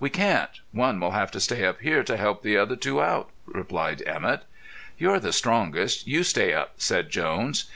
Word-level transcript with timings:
"We 0.00 0.10
can't. 0.10 0.50
One 0.72 0.98
will 0.98 1.12
have 1.12 1.30
to 1.30 1.38
stay 1.38 1.64
up 1.64 1.80
here 1.80 2.02
to 2.02 2.16
help 2.16 2.42
the 2.42 2.56
other 2.56 2.74
two 2.74 3.00
out," 3.00 3.30
replied 3.46 4.00
Emett. 4.04 4.42
"You're 4.98 5.20
the 5.20 5.32
strongest; 5.32 6.08
you 6.08 6.24
stay 6.24 6.52
up," 6.52 6.72
said 6.78 7.08
Jones. 7.08 7.64